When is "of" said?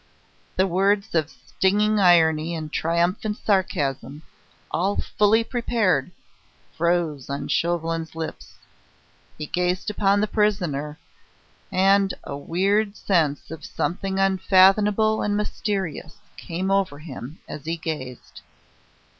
1.13-1.29, 13.51-13.63